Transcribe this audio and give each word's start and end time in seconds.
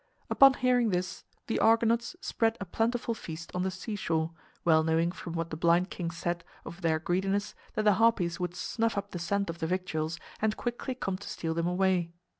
Upon 0.31 0.55
hearing 0.55 0.89
this 0.89 1.25
the 1.45 1.59
Argonauts 1.59 2.15
spread 2.21 2.57
a 2.59 2.65
plentiful 2.65 3.13
feast 3.13 3.51
on 3.53 3.61
the 3.61 3.69
seashore, 3.69 4.31
well 4.65 4.83
knowing 4.83 5.11
from 5.11 5.33
what 5.33 5.51
the 5.51 5.55
blind 5.55 5.91
king 5.91 6.09
said 6.09 6.43
of 6.65 6.81
their 6.81 6.97
greediness 6.97 7.53
that 7.75 7.83
the 7.83 7.93
Harpies 7.93 8.39
would 8.39 8.55
snuff 8.55 8.97
up 8.97 9.11
the 9.11 9.19
scent 9.19 9.47
of 9.47 9.59
the 9.59 9.67
victuals 9.67 10.19
and 10.41 10.57
quickly 10.57 10.95
come 10.95 11.19
to 11.19 11.29
steal 11.29 11.53
them 11.53 11.67
away. 11.67 12.13